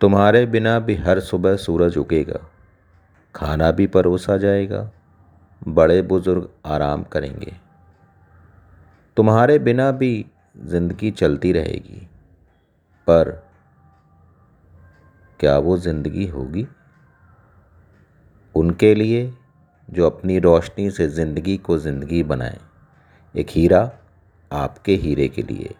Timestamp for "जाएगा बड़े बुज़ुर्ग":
4.36-6.48